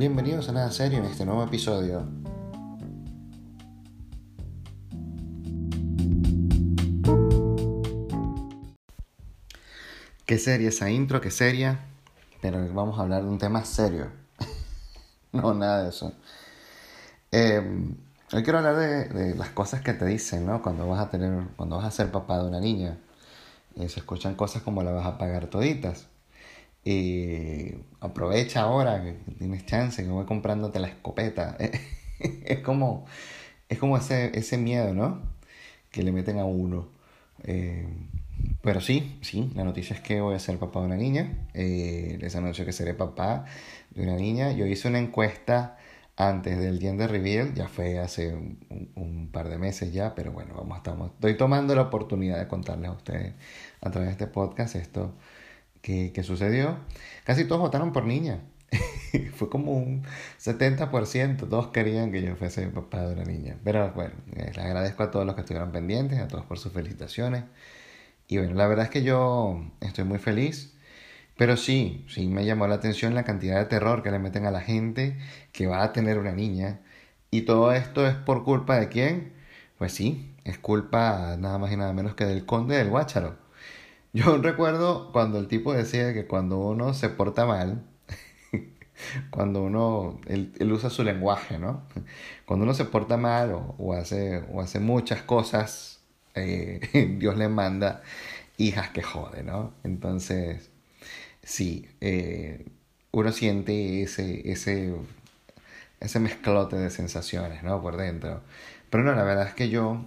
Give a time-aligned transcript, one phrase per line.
[0.00, 2.08] Bienvenidos a Nada Serio en este nuevo episodio.
[10.24, 11.80] Qué seria esa intro, qué seria,
[12.40, 14.06] pero vamos a hablar de un tema serio.
[15.32, 16.14] no, nada de eso.
[17.30, 17.94] Em,
[18.32, 20.62] hoy quiero hablar de, las cosas que te dicen, ¿no?
[20.62, 22.96] Cuando vas a tener, cuando vas a ser papá de una niña.
[23.76, 26.06] Se escuchan cosas como la vas a pagar toditas.
[26.84, 31.56] Y aprovecha ahora que tienes chance, que voy comprándote la escopeta.
[32.18, 33.06] es como,
[33.68, 35.22] es como ese, ese miedo, ¿no?
[35.90, 36.88] Que le meten a uno.
[37.44, 37.86] Eh,
[38.62, 41.48] pero sí, sí, la noticia es que voy a ser papá de una niña.
[41.54, 43.44] Eh, esa noche que seré papá
[43.90, 44.52] de una niña.
[44.52, 45.76] Yo hice una encuesta
[46.16, 50.76] antes del gender reveal, ya fue hace un, par de meses ya, pero bueno, vamos,
[50.76, 53.34] estamos, estoy tomando la oportunidad de contarles a ustedes
[53.80, 55.14] a través de este podcast esto
[55.82, 56.78] que, sucedió.
[57.24, 58.40] Casi todos votaron por niña.
[59.34, 60.04] fue como un
[60.38, 63.56] 70%, todos querían que yo fuese papá de una niña.
[63.64, 67.44] Pero bueno, les agradezco a todos los que estuvieron pendientes, a todos por sus felicitaciones.
[68.28, 70.74] Y bueno, la verdad es que yo estoy muy feliz.
[71.36, 74.50] Pero sí, sí me llamó la atención la cantidad de terror que le meten a
[74.50, 75.16] la gente
[75.52, 76.80] que va a tener una niña.
[77.30, 79.32] Y todo esto es por culpa de quién?
[79.78, 83.38] Pues sí, es culpa nada más y nada menos que del conde del Guácharo.
[84.12, 87.82] Yo recuerdo cuando el tipo decía que cuando uno se porta mal,
[89.30, 91.82] cuando uno, él, usa su lenguaje, ¿no?
[92.46, 96.00] Cuando uno se porta mal o, hace, o hace muchas cosas
[96.34, 98.02] eh, Dios le manda
[98.58, 99.72] hijas que jode, ¿no?
[99.84, 100.70] Entonces,
[101.42, 102.66] sí, eh,
[103.12, 104.94] uno siente ese, ese,
[106.00, 107.80] ese mezclote de sensaciones, ¿no?
[107.82, 108.42] Por dentro.
[108.90, 110.04] Pero no, la verdad es que yo,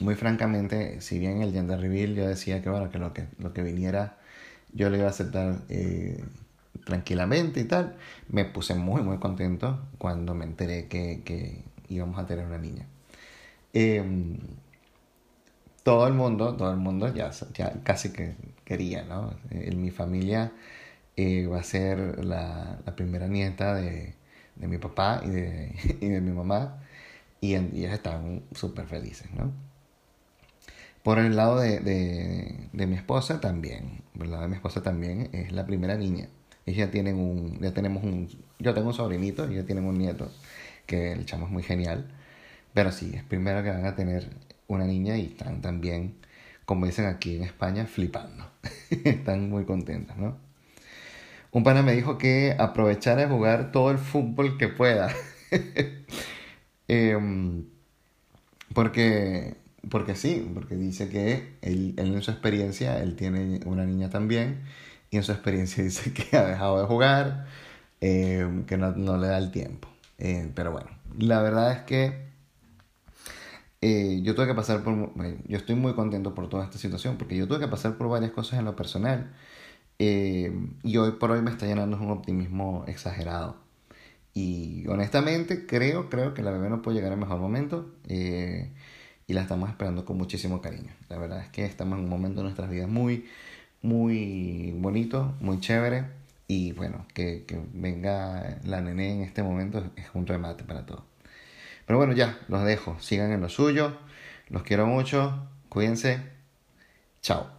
[0.00, 3.52] muy francamente, si bien el gender reveal yo decía que, bueno, que lo que, lo
[3.52, 4.18] que viniera
[4.72, 6.22] yo le iba a aceptar eh,
[6.84, 7.96] tranquilamente y tal,
[8.28, 12.86] me puse muy, muy contento cuando me enteré que, que íbamos a tener una niña.
[13.72, 14.02] Eh,
[15.82, 18.34] todo el mundo, todo el mundo ya, ya casi que
[18.64, 19.32] quería, ¿no?
[19.50, 20.52] En mi familia
[21.16, 24.14] eh, va a ser la, la primera nieta de,
[24.56, 26.82] de, mi papá y de, y de mi mamá
[27.40, 29.52] y, en, ellas están súper felices, ¿no?
[31.02, 34.82] Por el lado de, de, de, mi esposa también, por el lado de mi esposa
[34.82, 36.28] también es la primera niña.
[36.66, 38.28] Ellos ya tienen un, ya tenemos un,
[38.58, 40.30] yo tengo un sobrinito y ya tienen un nieto,
[40.86, 42.10] que el chamo es muy genial.
[42.74, 44.28] Pero sí, es primero que van a tener
[44.66, 46.16] una niña y están también,
[46.66, 48.44] como dicen aquí en España, flipando.
[49.04, 50.36] están muy contentas, ¿no?
[51.50, 55.10] Un pana me dijo que aprovechara de jugar todo el fútbol que pueda.
[56.90, 57.66] Em,
[58.74, 59.56] porque,
[59.90, 64.62] porque sí, porque dice que él, en su experiencia, él tiene una niña también,
[65.10, 67.46] y en su experiencia dice que ha dejado de jugar,
[68.00, 69.88] em, que no, no, le da el tiempo.
[70.18, 72.28] Eh, pero bueno, la verdad es que
[73.80, 75.12] eh, yo tuve que pasar por...
[75.46, 78.32] yo estoy muy contento por toda esta situación porque yo tuve que pasar por varias
[78.32, 79.32] cosas en lo personal
[79.98, 80.52] eh,
[80.82, 83.56] y hoy por hoy me está llenando un optimismo exagerado.
[84.34, 88.72] Y honestamente creo, creo que la bebé no puede llegar al mejor momento eh,
[89.28, 90.90] y la estamos esperando con muchísimo cariño.
[91.08, 93.28] La verdad es que estamos en un momento de nuestras vidas muy,
[93.82, 96.06] muy bonito, muy chévere
[96.48, 97.44] y bueno, que,
[97.74, 101.02] venga la nené en este momento es un remate para todos.
[101.86, 102.96] Pero bueno, ya, los dejo.
[103.00, 103.96] Sigan en lo suyo.
[104.48, 105.46] Los quiero mucho.
[105.68, 106.20] Cuídense.
[107.22, 107.57] Chao.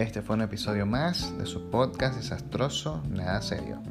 [0.00, 3.82] Este fue un episodio más de su podcast desastroso, nada serio.